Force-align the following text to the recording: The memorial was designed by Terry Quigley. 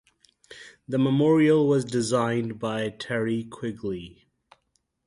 The 0.87 0.97
memorial 0.97 1.67
was 1.67 1.85
designed 1.85 2.57
by 2.57 2.89
Terry 2.89 3.43
Quigley. 3.43 4.25